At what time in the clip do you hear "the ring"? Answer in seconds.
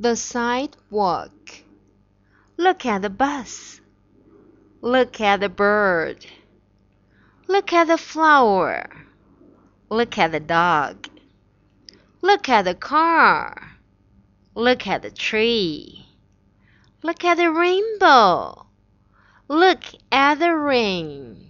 20.38-21.47